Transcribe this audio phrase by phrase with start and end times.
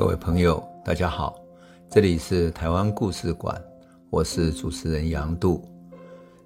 [0.00, 1.38] 各位朋友，大家好，
[1.90, 3.62] 这里是台湾故事馆，
[4.08, 5.62] 我是主持人杨度，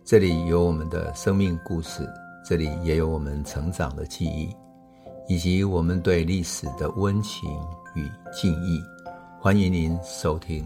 [0.05, 2.05] 这里有我们的生命故事，
[2.45, 4.53] 这里也有我们成长的记忆，
[5.29, 7.49] 以及我们对历史的温情
[7.95, 8.83] 与敬意，
[9.41, 10.65] 欢迎您收听。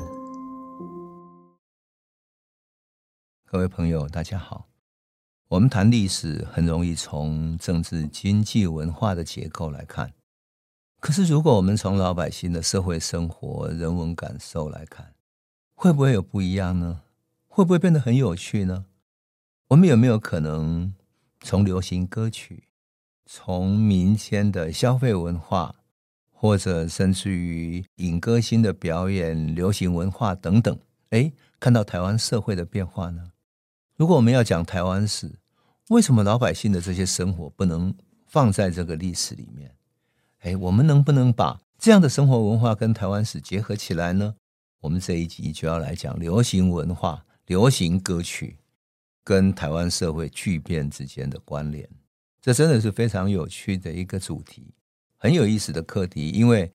[3.44, 4.66] 各位朋友，大家好，
[5.48, 10.10] 我们谈历史很容易从政治、经济、文化的结构来看。
[11.00, 15.14] 可是，如果我们从老百姓的社会生活、人文感受来看，
[15.74, 17.02] 会不会有不一样呢？
[17.46, 18.86] 会不会变得很有趣呢？
[19.68, 20.92] 我们有没有可能
[21.40, 22.64] 从流行歌曲、
[23.24, 25.76] 从民间的消费文化，
[26.32, 30.76] 或者甚至于影歌星的表演、流行文化等等，
[31.10, 33.30] 哎，看到台湾社会的变化呢？
[33.96, 35.38] 如果我们要讲台湾史，
[35.90, 37.94] 为什么老百姓的这些生活不能
[38.26, 39.72] 放在这个历史里面？
[40.40, 44.34] 哎，我们能不能把这样的生活文化跟台湾史结合起来呢？
[44.80, 48.56] 我们这一集就要来讲流行文化、流行歌曲
[49.24, 51.88] 跟台湾社会巨变之间的关联。
[52.40, 54.72] 这真的是非常有趣的一个主题，
[55.16, 56.30] 很有意思的课题。
[56.30, 56.70] 因为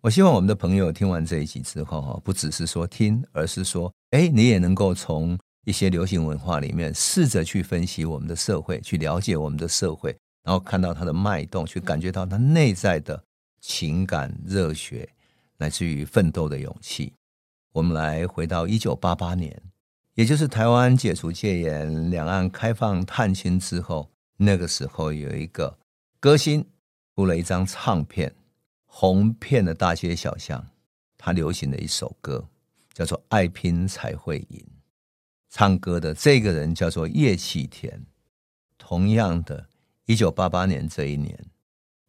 [0.00, 10.16] 我希望我们的朋友听完这一集之后，哈，不只是说听，而是说，哎，你也能够从一些流行文化里面试着去分析我们的社会，去了解我们的社会。
[10.42, 13.22] 然后看到他的脉动，去感觉到他内在的
[13.60, 15.08] 情感热血，
[15.58, 17.12] 来自于奋斗的勇气。
[17.72, 19.62] 我们来回到一九八八年，
[20.14, 25.78] 也就是台湾解除戒严、两岸开放探亲之后，那个时候有一个
[26.18, 26.66] 歌星
[27.14, 28.34] 出了一张唱片，
[28.86, 30.66] 红遍了大街小巷。
[31.16, 32.48] 他流行的一首歌
[32.94, 34.58] 叫做《爱拼才会赢》，
[35.50, 38.06] 唱歌的这个人叫做叶启田。
[38.78, 39.69] 同样的。
[40.06, 41.38] 一九八八年这一年，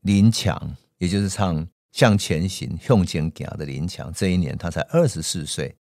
[0.02, 1.58] 林强，也就是唱
[1.92, 5.76] 《向前行》《向前行》的林强，这一年他才二十四岁，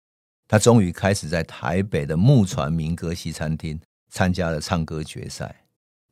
[0.47, 3.79] 他终于开始在台北的木船民歌西餐厅
[4.09, 5.55] 参加了唱歌决赛。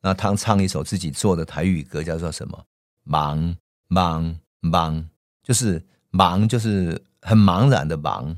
[0.01, 2.65] 那他唱一首自己做的台语歌，叫做什么？
[3.05, 3.55] 茫
[3.89, 5.05] 茫茫，
[5.43, 8.35] 就是茫，就是很茫然的茫，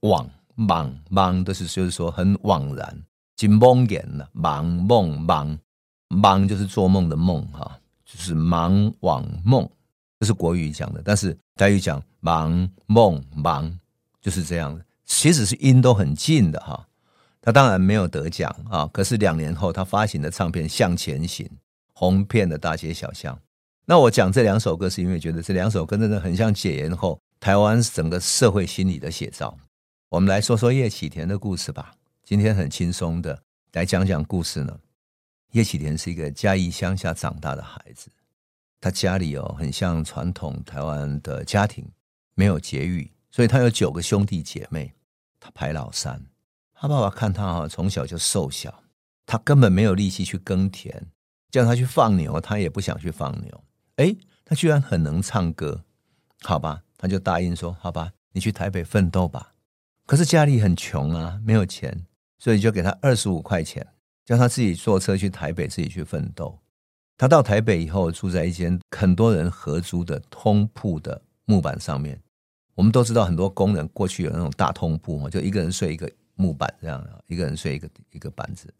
[0.00, 3.02] 惘茫茫，都是就是说很惘然，
[3.36, 5.58] 真茫然了，茫茫茫。
[6.10, 9.66] 忙就是做梦的梦哈，就是忙往梦，
[10.18, 11.00] 这是国语讲的。
[11.04, 13.78] 但是台语讲忙梦忙
[14.20, 16.84] 就是这样的，其实是音都很近的哈。
[17.40, 21.46] 他当然没有得奖啊，可是两年后他发行的唱片《向前行》
[21.94, 23.38] 红遍了大街小巷。
[23.86, 29.56] 那我讲这两首歌，是因为觉得这两首歌真的很像解严后台湾整个社会心理的写照。
[30.08, 31.92] 我们来说说叶启田的故事吧。
[32.24, 33.40] 今天很轻松的
[33.72, 34.76] 来讲讲故事呢。
[35.52, 38.10] 叶启田是一个嘉义乡下长大的孩子，
[38.80, 41.90] 他家里哦很像传统台湾的家庭，
[42.34, 44.94] 没有节育，所以他有九个兄弟姐妹，
[45.40, 46.24] 他排老三。
[46.72, 48.84] 他爸爸看他哈从小就瘦小，
[49.26, 51.08] 他根本没有力气去耕田，
[51.50, 53.64] 叫他去放牛，他也不想去放牛。
[53.96, 55.84] 哎，他居然很能唱歌，
[56.42, 59.54] 好吧，他就答应说好吧，你去台北奋斗吧。
[60.06, 62.06] 可是家里很穷啊，没有钱，
[62.38, 63.86] 所以就给他二十五块钱。
[64.30, 66.56] 叫他自己坐车去台北，自己去奋斗。
[67.18, 72.22] 他到台北以后，住在一间很多人合租的通铺的木板上面。
[72.76, 78.72] 我们都知道，很多工人过去有那种大通铺嘛，就一个人睡一个木板这样，一个人睡一个一个板子。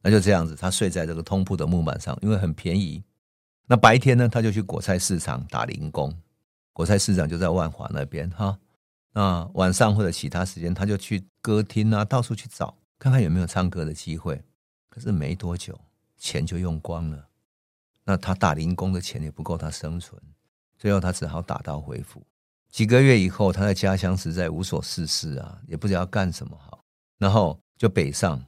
[0.00, 3.02] 那就这样子，他睡在这个通铺的木板上，因为很便宜。
[3.66, 6.16] 那白天呢，他就去果菜市场打零工。
[6.72, 8.56] 果菜市场就在万华那边哈。
[9.12, 14.40] 那晚上或者其他时间，他就去歌厅啊，到处去找，看看有没有唱歌的机会。
[14.94, 15.76] 可是没多久，
[16.16, 17.26] 钱就用光了。
[18.04, 20.22] 那他打零工的钱也不够他生存，
[20.78, 22.22] 最后他只好打道回府。
[22.70, 26.78] 几个月以后，他在家乡实在无所事事啊，也不知道干什么好，
[27.18, 28.38] 然后就北上。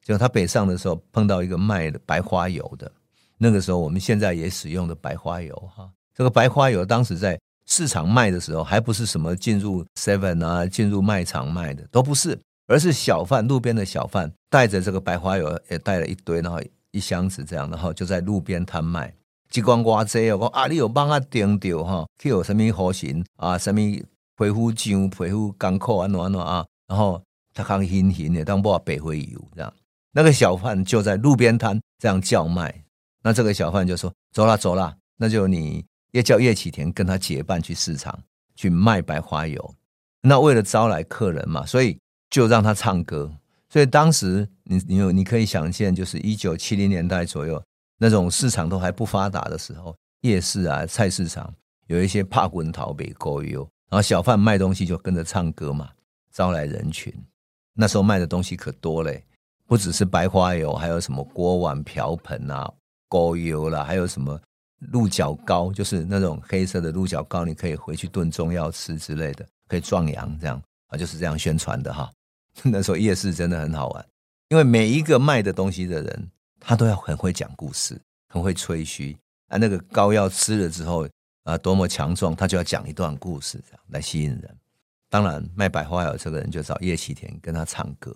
[0.00, 2.92] 结果他北上的时候碰到一个卖白花油的，
[3.36, 5.90] 那个时候我们现在也使用的白花油哈。
[6.14, 7.36] 这个白花油当时在
[7.66, 12.38] 市场卖的时候，还不是什么进入 Seven 啊，进入卖场卖的，都不是。
[12.66, 16.60] 而是小贩，路边的小贩带着这个白花油，也带了一堆，然后
[16.90, 19.14] 一箱子这样，然后就在路边摊卖。
[19.48, 22.04] 激光刮这哦，我啊，你有帮他钉掉哈？
[22.18, 23.56] 去有什么模型啊？
[23.56, 26.08] 什么皮肤浆、皮肤钢扣啊？
[26.08, 26.66] 暖暖啊？
[26.88, 27.22] 然后
[27.54, 29.72] 他刚新型的，当不白花油这样。
[30.12, 32.84] 那个小贩就在路边摊这样叫卖。
[33.22, 38.18] 那这个小贩就说：“走啦，走啦，那就你也叫叶启田跟他结伴去市场
[38.56, 39.74] 去卖白花油。
[40.22, 41.96] 那为了招来客人嘛，所以。”
[42.36, 43.32] 就让他唱歌，
[43.70, 47.62] 所以当时你你有你可以想见，就是一九七零年代左右
[47.96, 51.50] 那种市场都还不发达的时候，夜市啊、菜市场
[51.86, 55.88] 有一些怕滚逃北沟油，然后小贩卖东西就跟着唱歌嘛，
[56.30, 57.10] 招来人群。
[57.72, 59.24] 那时候卖的东西可多嘞，
[59.66, 62.70] 不只是白花油，还有什么锅碗瓢盆啊、
[63.08, 64.38] 锅油啦，还有什么
[64.92, 72.12] 鹿角膏，就是那种黑色的鹿角膏，你可以回去炖中药吃之类的，可以壮阳这样啊，就是这样宣传的哈。
[72.64, 74.06] 那时候夜市真的很好玩，
[74.48, 79.16] 因为每一个卖的东西的人，他都要很会讲故事，很会吹嘘
[79.48, 79.58] 啊。
[79.58, 81.08] 那个膏药吃了之后
[81.44, 84.56] 啊，多么强壮，他就要讲一段故事，这样来吸引人。
[85.08, 88.14] 当然，卖百花油这个人就找叶启田跟他唱歌，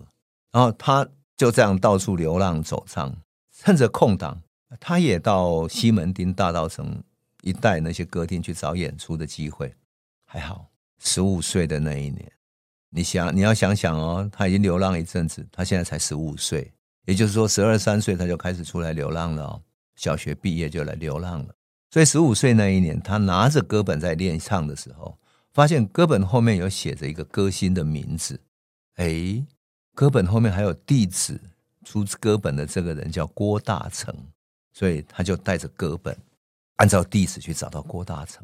[0.51, 3.15] 然后他就这样到处流浪走唱，
[3.57, 4.41] 趁着空档，
[4.79, 7.01] 他也到西门町、大道城
[7.41, 9.73] 一带那些歌厅去找演出的机会。
[10.25, 12.31] 还好，十五岁的那一年，
[12.91, 16.71] 你想你要想想哦，他已经流浪一阵子，他现在才十五岁，
[17.05, 19.61] 也就是说十二三岁他就开始出来流浪了哦，
[19.95, 21.55] 小学毕业就来流浪了。
[21.89, 25.17] 所以十五岁那一年，他拿着歌本在练唱的时候。
[25.53, 28.39] 发现歌本后面有写着一个歌星的名字，
[28.95, 29.45] 哎，
[29.93, 31.37] 歌本后面还有地址，
[31.83, 34.15] 出歌本的这个人叫郭大成，
[34.71, 36.17] 所以他就带着歌本，
[36.77, 38.41] 按照地址去找到郭大成。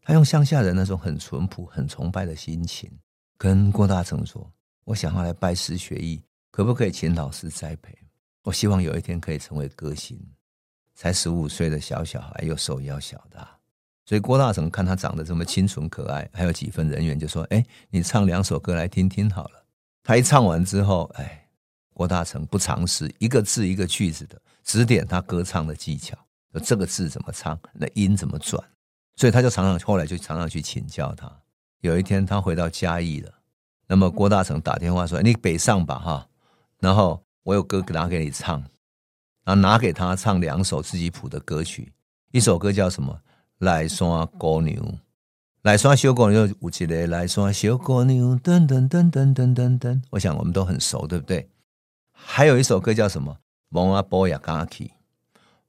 [0.00, 2.90] 他用乡下人那种很淳朴、很崇拜的心情，
[3.42, 4.52] 跟郭大成说
[4.84, 7.96] ：“我想要来拜师学艺，可不可以请老师栽培？
[8.42, 10.20] 我希望有一天可以成为歌星。”
[10.94, 13.48] 才十五岁的小小孩，又手又小的。
[14.04, 19.64] 所以郭大成看他长得这么清纯可爱，还有几分人缘，就说：“哎，你唱两首歌来听听好了。”
[20.04, 21.48] 他一唱完之后，哎，
[21.94, 26.14] 郭大成不尝试一个字一个句子的指点他歌唱的技巧，
[26.52, 28.62] 说这个字怎么唱，那音怎么转。
[29.16, 31.26] 所以他就常常后来就常常去请教他。
[31.80, 33.32] 有一天他回到嘉义了，
[33.86, 36.28] 那么郭大成打电话说：“你北上吧，哈，
[36.78, 38.60] 然后我有歌拿给你唱，
[39.44, 41.92] 然后拿给他唱两首自己谱的歌曲，
[42.32, 43.20] 一首歌叫什么？”
[43.60, 44.82] 来山姑娘，
[45.60, 50.00] 来山小姑娘，有一个来山小姑娘，噔噔噔噔噔噔噔。
[50.08, 51.46] 我想我们都很熟，对不对？
[52.10, 53.36] 还有一首歌叫什么？
[53.68, 54.90] 蒙阿波亚嘎奇，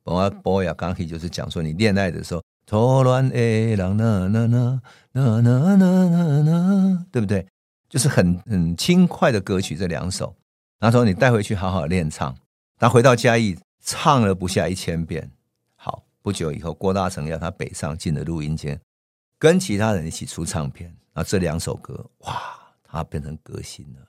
[0.05, 4.81] 蒙阿波亚嘎奇，就是讲说你恋爱的时候，错乱诶，啷那那那
[5.11, 7.45] 那那那那，对不对？
[7.89, 10.33] 就是很很轻快的歌曲，这两首。
[10.79, 12.33] 然后说你带回去好好练唱。
[12.77, 15.29] 他回到嘉义，唱了不下一千遍。
[15.75, 18.79] 好不久以后，郭大成要他北上进了录音间，
[19.37, 20.95] 跟其他人一起出唱片。
[21.13, 22.41] 啊，这两首歌，哇，
[22.83, 24.07] 他变成歌星了。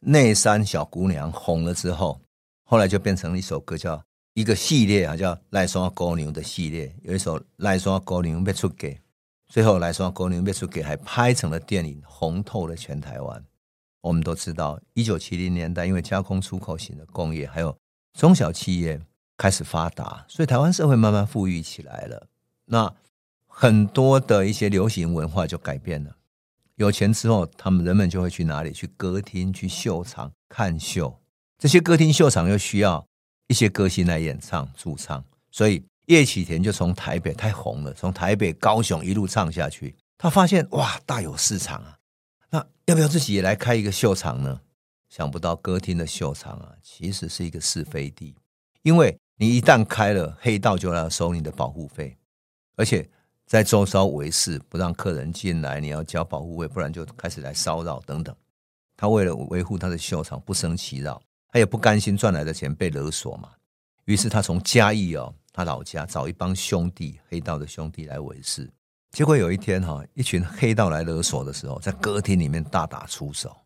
[0.00, 2.18] 内山小姑娘红了之后，
[2.64, 4.02] 后来就变成了一首歌，叫
[4.34, 6.94] 一个系列啊，叫《赖双高牛》的系列。
[7.02, 9.00] 有一首《赖双高牛》没出给，
[9.48, 13.44] 最后《赖双高牛》没出给，还拍成了电影，红透了全台湾。
[14.00, 17.76] 我们都知道，一九七零年代，因为加工出口型的工业，还有
[18.12, 19.00] 中小企业。
[19.40, 22.26] 开始发达，所以台湾社会慢慢富裕起来了。
[22.66, 22.94] 那
[23.46, 26.14] 很多的一些流行文化就改变了。
[26.74, 28.70] 有钱之后，他们人们就会去哪里？
[28.70, 31.22] 去歌厅、去秀场看秀。
[31.58, 33.06] 这些歌厅秀场又需要
[33.50, 39.96] 一些歌星来演唱驻唱，所以叶启田就从台北太红了，从台北、高雄一路唱下去。
[40.16, 41.98] 他发现哇，大有市场啊！
[42.50, 44.60] 那要不要自己也来开一个秀场呢？
[45.08, 48.36] 想不到歌厅的秀场啊，其实是一个是非地，
[48.82, 49.18] 因为。
[49.42, 52.14] 你一旦开了，黑道就要收你的保护费，
[52.76, 53.08] 而且
[53.46, 58.36] 在周遭围事，不让客人进来，你要交保护费，不然就开始来骚扰等等。
[58.98, 63.50] 他为了维护他的秀场，不生其扰，他也不甘心赚来的钱被勒索嘛。
[64.04, 68.68] 于是他从嘉义哦，他老家找一帮兄弟，黑道的兄弟来维持。
[69.12, 73.56] 结果有一天哈，一群黑道来勒索的时候，在歌厅里面大打出手，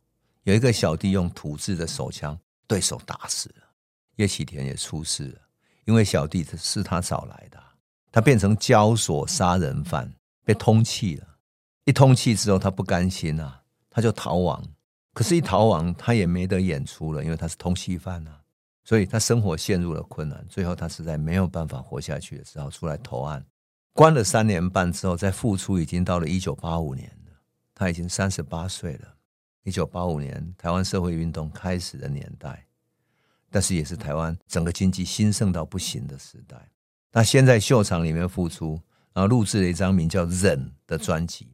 [0.44, 3.64] 有一个小弟用土制的手枪对手打死了，
[4.16, 5.38] 叶启田也出事了。
[5.84, 7.62] 因为小弟是他找来的，
[8.10, 10.10] 他变成交所杀人犯，
[10.44, 11.26] 被通缉了。
[11.84, 13.60] 一通气之后，他不甘心啊，
[13.90, 14.64] 他就逃亡。
[15.14, 18.42] 可是，一逃亡，他也没得演出了，因为他是通缉犯啊，
[18.84, 20.44] 所以他生活陷入了困难。
[20.48, 23.46] 最后，他实在没有办法活下去的时候，出来投案，
[23.92, 27.32] 关了三年半之后，再复出，已经到了一九八五年了。
[27.74, 29.14] 他已经三十八岁了。
[29.62, 32.66] 一九八五年，台湾社会运动开始的年代。
[33.50, 36.56] 但是也是台湾整个经济兴盛到不行的时代。
[37.12, 38.80] 他先在秀场里面复出，
[39.12, 41.52] 然后录制了一张名叫《忍》的专辑。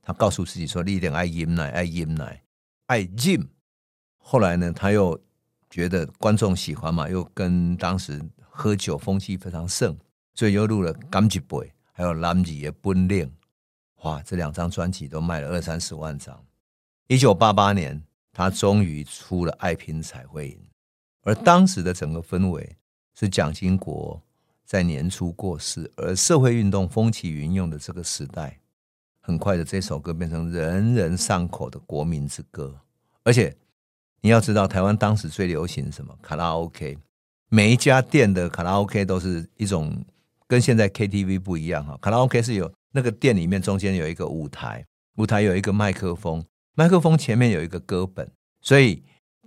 [0.00, 2.42] 他告诉自己说：“一点爱饮奶，爱饮奶，
[2.86, 3.48] 爱饮。”
[4.18, 5.20] 后来呢，他又
[5.70, 9.96] 觉得观众喜欢嘛，又跟当时喝酒风气非常盛，
[10.34, 11.58] 所以又录了《甘吉贝》，
[11.92, 13.26] 还有《蓝吉的本领》。
[14.02, 16.44] 哇，这两张专辑都卖了二三十万张。
[17.06, 18.02] 一九八八年，
[18.32, 20.54] 他终于出了《爱拼才会赢》。
[21.22, 22.76] 而当时的整个氛围
[23.14, 24.20] 是蒋经国
[24.64, 28.60] 在年初过世，而社会运动风起云涌的这个时代，
[29.26, 32.72] 很快的这首歌变成人人上口的国民之歌。
[33.24, 33.52] 而且
[34.20, 36.16] 你要知道，台湾当时最流行什么？
[36.22, 36.96] 卡拉 OK，
[37.48, 40.04] 每一家店的卡拉 OK 都是一种
[40.46, 41.98] 跟现在 KTV 不一样哈。
[42.00, 46.44] 卡拉 OK 是有那个店里面中间有一个舞台，舞台有一个麦克风，
[46.76, 48.30] 麦克风前面有一个歌本，
[48.60, 49.02] 所以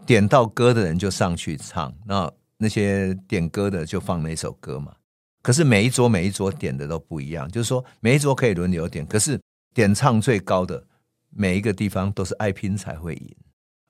[0.05, 4.93] 点到歌的人就上去唱，那那些点歌的就放那首歌嘛。
[5.41, 9.39] 可是每一桌每一桌点的都不一样，就是说每一桌可以轮流点，可是
[9.73, 10.85] 点唱最高的
[11.29, 13.35] 每一个地方都是爱拼才会赢。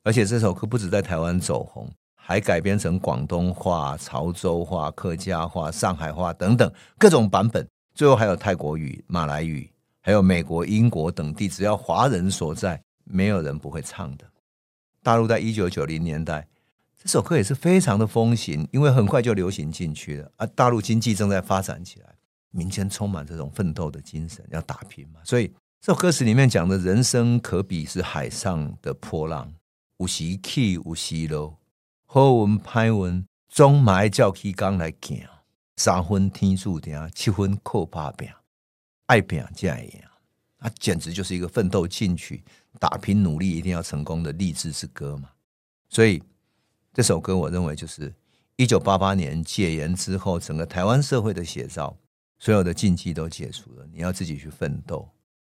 [0.04, 9.70] 而且这首歌不止在台湾走红，还改编成广东话、潮州话、客家话、上海话等等各种版本，最后还有泰国语、马来语，
[10.02, 14.26] 还有美国、英国等地，只要华人所在，没有人不会唱的。
[15.04, 16.48] 大陆在一九九零年代。
[17.02, 20.30] 这首歌也是非常的风行，因为很快就流行进去了。
[20.36, 22.14] 而大陆经济正在发展起来，
[22.52, 25.22] 民间充满这种奋斗的精神，要打拼嘛。
[25.24, 25.50] 所以
[25.82, 29.54] 这首歌词里面讲的人生可比是海上的波浪，
[29.98, 31.58] 有时起有时落，
[32.06, 35.26] 好运歹运总嘛要照起工来行。
[35.78, 38.28] 三分天注定，七分靠打拼，
[39.06, 40.02] 爱拼才会赢。
[40.60, 42.44] 它简直就是一个奋斗进取、
[42.78, 45.30] 打拼努力一定要成功的励志之歌嘛。
[45.90, 46.22] 所以。
[46.92, 48.14] 这首歌我认为就是
[48.58, 51.96] 一九八八年戒严之后，整个台湾社会的写照，
[52.40, 55.08] 所有的禁忌都解除了，你要自己去奋斗。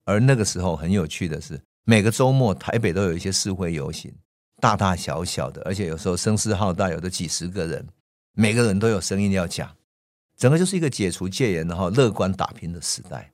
[0.04, 4.12] 而那个时候很有趣的是，每个周末台北都有一些示威游行，
[4.60, 7.86] 大大小小的，而且有时候声势浩大，有的几十个人，
[8.32, 9.74] 每个人都有声音要讲，
[10.36, 13.30] 整个就是一个解除戒严然后乐观打拼的时代。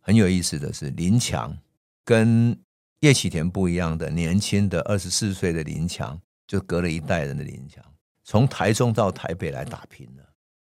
[0.00, 1.56] 很有意思的是，林强
[2.04, 2.58] 跟
[3.00, 6.20] 叶启田不一样的年轻的二十四岁的林强。
[6.48, 7.84] 就隔了一代人的林强，
[8.22, 10.22] 从台中到台北来打拼了，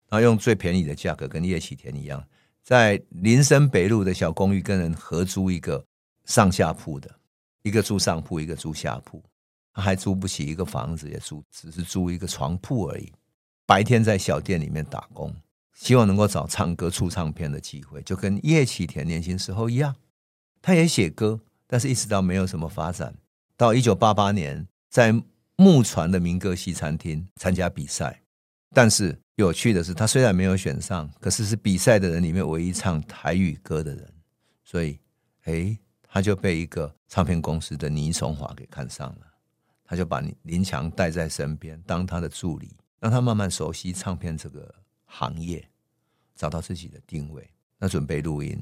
[0.07, 2.23] 然后用最便宜的价格跟叶启田一样，
[2.63, 5.85] 在林森北路的小公寓跟人合租一个
[6.25, 7.09] 上下铺的，
[7.63, 9.23] 一个住上铺，一个住下铺，
[9.73, 13.11] 他还租不起一个房子，也租只是租一个床铺而已。
[13.65, 15.35] 白天在小店里面打工，
[15.73, 19.95] 希望能够找唱歌出唱片的机会，就跟叶启田年轻时候一样，
[20.61, 23.15] 他也写歌，但是一直到没有什么发展，
[23.57, 25.21] 到一九八八年在。
[25.57, 28.20] 木船的民歌西餐厅参加比赛，
[28.73, 34.13] 但是有趣的是，他虽然没有选上，可是是比赛的人里面唯一唱台语歌的人，
[34.63, 34.99] 所以，
[35.43, 39.27] 哎，他就被一个唱片公司的倪崇华给看上了，
[39.83, 44.73] 他就把林强带在身边当他的助理，让他慢慢熟悉唱片这个
[45.05, 45.67] 行业，
[46.35, 47.49] 找到自己的定位。
[47.77, 48.57] 那准备录音，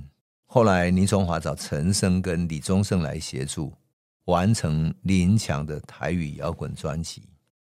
[0.46, 3.74] 后来倪崇华找陈升跟李宗盛来协助。
[4.26, 7.24] 完成林强的台语摇滚专辑，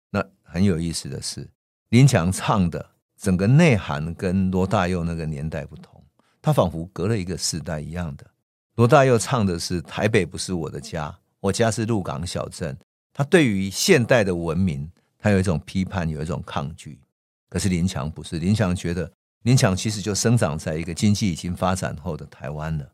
[0.09, 1.47] 那很有意思的是，
[1.95, 2.85] 林强唱的
[3.17, 6.03] 整个内涵跟罗大佑那个年代不同，
[6.43, 8.27] 他仿佛隔了一个时代一样的。
[8.75, 12.77] 罗大佑唱的是“台北不是我的家，我家是鹿港小镇”，
[13.15, 17.01] 他对于现代的文明，他有一种批判，有一种抗拒。
[17.49, 19.09] 可是林强不是，林强觉得
[19.45, 22.91] 林强其实就生长在一个经济已经发展后的台湾了，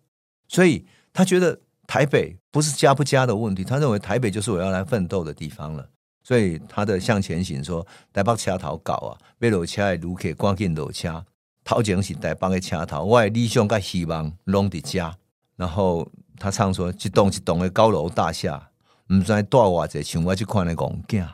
[0.47, 1.59] 所以他觉得。
[1.87, 5.88] 台北不是家不家的问题，他认为台北就是我要来奋斗的地方了，
[6.23, 11.25] 所以他的向前行说：“台北车头搞啊，要落车的旅客赶紧落车。
[11.65, 15.17] 头前是台北的车头，我的理想跟希望拢在家。”
[15.57, 16.09] 然后
[16.39, 18.71] 他唱说：“一栋一栋的高楼大厦，
[19.09, 21.27] 唔知带偌济，像我这款的戆囝。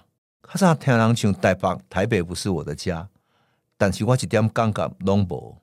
[0.43, 3.09] 他说听人唱台北，台北不是我的家，
[3.77, 5.59] 但是我一点感觉拢无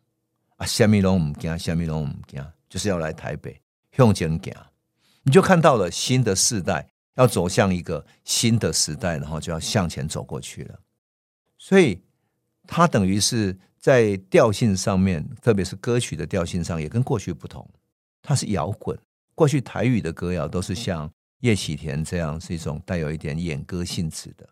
[0.58, 3.60] 啊，什么拢唔惊，什么拢唔惊，就是要来台北
[3.92, 4.54] 向前行。”
[5.26, 10.80] 你就看到了新的世代要走向一个新的时代，然后就要向前走过去了。
[11.58, 12.02] 所以，
[12.68, 17.70] 它等于是在调性上面，特别是歌曲的调性上，也跟过去不同。
[18.22, 18.98] 它是摇滚，
[19.36, 24.50] 过去台语的歌谣都是像叶启田这样，是一种带有一点演歌性质的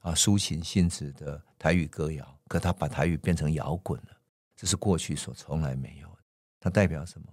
[0.00, 2.38] 啊，抒情性质的台语歌谣。
[2.48, 4.16] 可他把台语变成摇滚了，
[4.56, 6.18] 这是过去所从来没有的。
[6.58, 7.26] 它代表什么？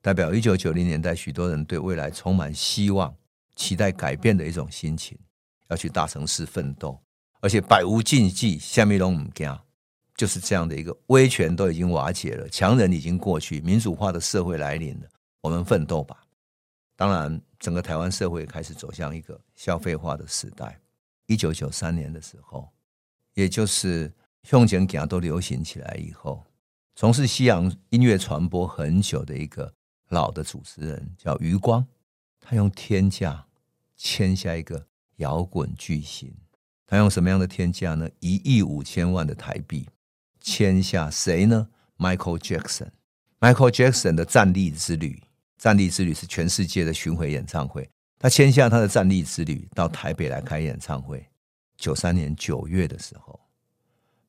[0.00, 3.14] 代表一九九零年代许多人对未来充满希望、
[3.56, 5.18] 期待改变的一种心情，
[5.68, 6.98] 要去大城市奋斗，
[7.40, 9.62] 而且百无禁忌，下面都不怕，
[10.16, 15.08] 就是这样的一个威权都已经瓦解了，强人已经过去，民主化的社会来临了，
[15.40, 16.24] 我们奋斗吧！
[16.96, 20.80] 当然，整个台湾社会开始走向一个消费化的时代。
[21.26, 22.68] 一九九三年的时候，
[23.34, 26.44] 也就是向前行都流行起来以后，
[26.94, 29.72] 从事西洋音乐传播很久的一个。
[30.10, 31.84] 老的主持人叫余光，
[32.46, 33.46] 他用天价
[33.96, 34.86] 签下一个
[35.16, 36.30] 摇滚巨星。
[36.86, 38.06] 他用什么样的天价呢？
[38.20, 39.88] 一亿五千万的台币
[40.42, 42.90] 签下谁呢？Michael Jackson。
[43.40, 45.22] Michael Jackson 的战栗之旅
[45.56, 51.26] 战栗之旅是全世界的巡回演唱会，他签下他的战栗之旅到台北来开演唱会。
[51.78, 53.40] 九三年九月的时候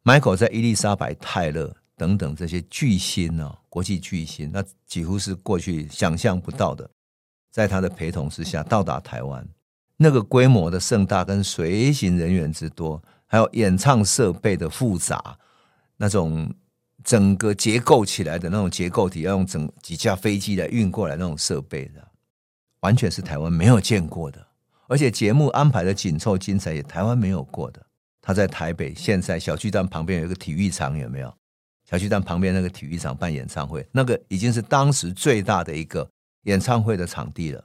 [0.05, 6.89] ，Michael 在伊丽莎白泰勒等等这些巨星呢，国际巨星，那几乎是过去想象不到的，
[7.55, 9.47] 在他的陪同之下到达台湾。
[9.95, 15.37] 那个规模的盛大跟随行人员之多，还有演唱设备的复杂，
[15.95, 16.53] 那种
[17.01, 22.05] 整个结构起来的那种结构体，要用整几架飞机来运过来那种设备的，
[22.81, 24.45] 完全是台湾没有见过的。
[24.89, 27.81] 而且节目安排的紧凑精彩，也台湾没有过的。
[28.21, 31.33] 他在台北现在小巨蛋旁边有一个体育场，有没有？
[31.89, 36.05] 小巨蛋旁边那个体育场办演唱会，那个已经是当时最大的一个
[36.45, 37.63] 演唱会的场地了。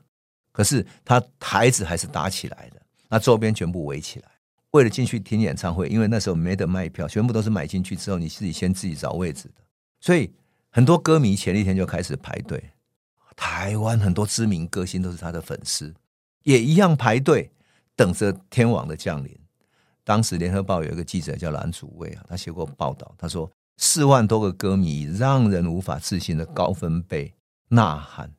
[0.53, 4.29] 可是他台子还是搭起来的，那周边全部围起来，
[4.73, 9.63] 为了进去听演唱会，因为那时候没得卖票，全部都是买进去之后，你自己先自己找位置的，
[10.01, 10.31] 所以
[10.71, 12.63] 很多歌迷前一天就开始排队。
[13.37, 15.95] 台湾很多知名歌星都是他的粉丝，
[16.43, 17.51] 也一样排队
[17.97, 19.35] 等着天王的降临。
[20.05, 27.33] 当时联合报有一个记者叫蓝祖蔚啊，他写过报道，他说四万多个歌迷让人无法置信的高分贝
[27.69, 28.31] 呐喊。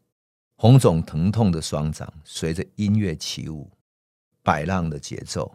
[0.61, 3.67] 红肿疼痛的双掌随着音乐起舞，
[4.43, 5.51] 摆浪的节奏，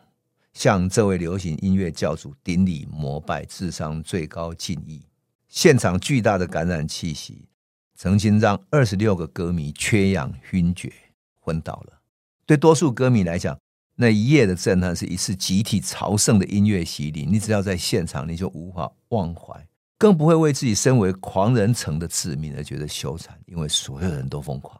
[0.52, 5.00] 向这位流行音乐教主顶礼膜拜，致上最高敬意。
[5.46, 7.46] 现场巨大的感染气息，
[7.94, 10.92] 曾经让二十六个歌迷缺氧晕厥
[11.38, 12.00] 昏倒了。
[12.44, 13.56] 对多数歌迷来讲，
[13.94, 17.24] 那一夜的震撼是一次集体朝圣的音乐洗礼。
[17.24, 24.76] 你只要在现场，你就无法忘怀，更不会为自己身为狂人城的致命而觉得羞惭，因为所有人都疯狂。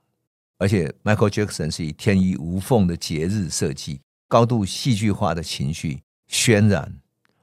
[0.59, 6.91] 而且，Michael Jackson 是以天衣无缝的节日设计，高度戏剧化的情绪渲染，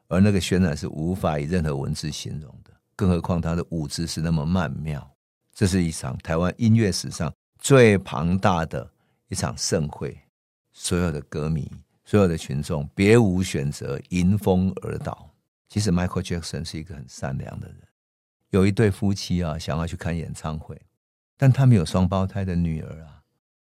[0.08, 2.72] 而那个渲染是无法以任何文字形容的。
[2.96, 5.08] 更何况他的舞姿是那么曼妙。
[5.54, 8.90] 这是一场台湾音乐史上最庞大的
[9.30, 10.18] 一场盛会，
[10.72, 11.72] 所有的歌迷、
[12.04, 15.30] 所有的群众别无选择，迎风而倒。
[15.70, 17.78] 其实，Michael Jackson 是一个很善良的人。
[18.50, 20.80] 有一对夫妻啊，想要去看演唱会。
[21.44, 23.20] 但他们有双胞胎的女儿啊，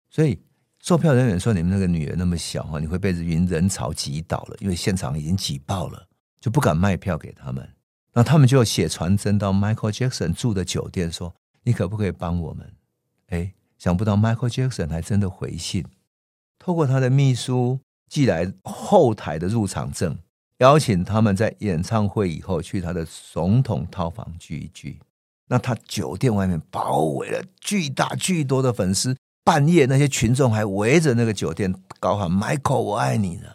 [0.10, 0.40] 所以
[0.80, 6.08] 售票人员说：“你们那个女儿那么小哈，你会被人人潮挤倒了，因为现场已经挤爆了，
[6.40, 7.70] 就不敢卖票给他们。
[8.14, 12.72] 那他们就写传真到 Michael Jackson 住的酒店，说：‘你可不可以帮我们？’
[13.28, 15.84] 哎，想不到 Michael Jackson 还真的回信，
[16.58, 20.18] 透过他的秘书寄来后台的入场证，
[20.60, 24.98] 邀请他们在演唱会以后去他的总统套房聚一聚。”
[25.48, 33.48] 那他酒店外面包围了巨大巨多的粉丝，半夜那些群众还围着那个酒店高喊 “Michael，我爱你”呢。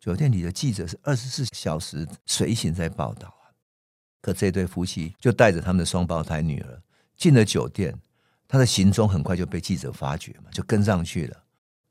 [0.00, 3.54] 酒店里的记者是二十四小时随行在报道啊。
[4.20, 6.82] 可这对夫妻就带着他们的双胞胎女儿
[7.16, 7.94] 进了酒店，
[8.48, 11.36] 他的行踪很快就被记者发觉嘛，就跟上去了。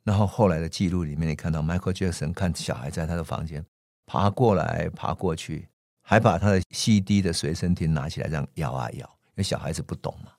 [0.04, 3.66] 然后后来的记录里面，你看到 Michael Jackson 看小孩在他的房间
[4.06, 5.68] 爬过来爬过去，
[6.02, 9.17] 还把他的 CD 的随身听拿起来这样摇啊摇。
[9.38, 10.32] 那小孩子不懂嘛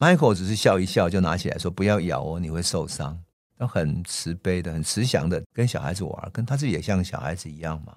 [0.00, 3.22] ，Michael 只是笑一笑，就拿起来说：“不要咬哦，你会受伤。”
[3.56, 7.96] 他很慈悲的、很慈祥的跟小孩子玩，跟他自己也像小孩子一样嘛。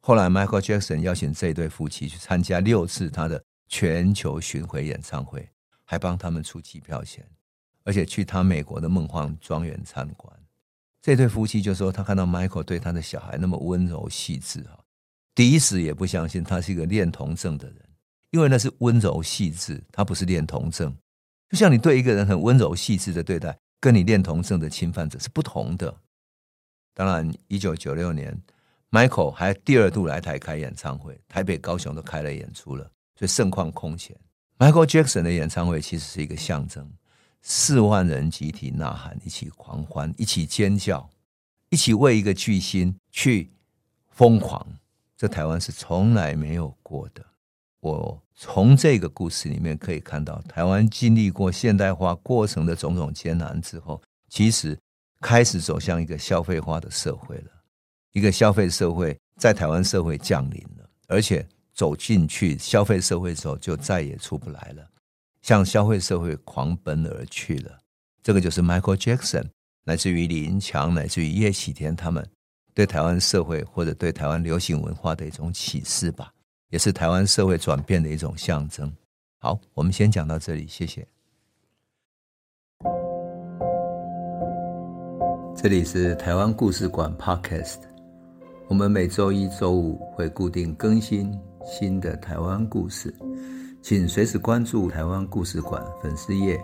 [0.00, 5.48] 后来，Michael Jackson 邀请这对夫妻去参加六次他的全球巡回演唱会，
[5.84, 7.26] 还帮他们出机票钱，
[7.84, 10.30] 而且去他美国的梦幻庄园参观。
[11.00, 14.78] 这对夫妻就说，他看到 Michael 对他的小孩那么温柔细致啊，
[15.34, 17.76] 第一时也不相信他是一个恋童症的人。
[18.30, 20.96] 因为那是温柔细致，他不是恋童症。
[21.48, 25.94] 就像你对一个人很温柔细致的对待，跟你恋童症的侵犯者是不同的。
[26.94, 28.40] 当然，一九九六年
[28.90, 32.84] ，Michael 还第二度来台开演唱会，台北、高雄都开了演出了，
[33.16, 34.16] 所以盛况空前。
[34.58, 36.92] Michael Jackson 的演唱会其实是一个象征，
[37.42, 41.08] 四万人集体呐喊，一起狂欢，一起尖叫，
[41.70, 43.50] 一起为一个巨星去
[44.10, 44.64] 疯狂。
[45.16, 47.24] 这台湾是从来没有过的。
[47.80, 54.78] 我从这个故事里面可以看到，台湾经历过现代化过程的种种艰难之后，其实
[55.20, 57.50] 开始走向一个消费化的社会了。
[58.12, 64.86] 一个消费社会在台湾社会降临了，而且走进去消费社会之后，就再也出不来了，
[65.42, 67.78] 向消费社会狂奔而去了。
[68.22, 69.46] 这个就是 Michael Jackson，
[69.84, 72.28] 乃至于李英强，乃至于叶启田他们
[72.74, 76.30] 对台湾社会或者对台湾流行文化的一种启示吧。
[76.70, 78.90] 也是台湾社会转变的一种象征。
[79.38, 81.06] 好，我们先讲到这里，谢谢。
[85.56, 87.80] 这里是台湾故事馆 Podcast，
[88.68, 93.12] 我们每周一、周五会固定更新新的台湾故事，
[93.82, 96.58] 请随时关注台湾故事馆粉丝页，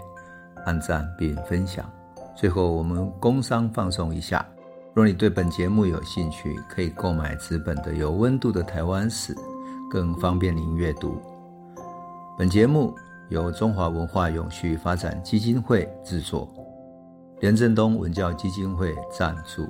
[0.64, 1.92] 按赞并分享。
[2.36, 4.46] 最后，我们工商放送一下。
[4.94, 9.34] 若你对本节目有兴趣，可以购买纸本的《有温度的台湾史》，
[9.96, 11.18] 更方便您阅读。
[12.36, 12.94] 本节目
[13.30, 16.46] 由中华文化永续发展基金会制作，
[17.40, 19.62] 连振东文教基金会赞助。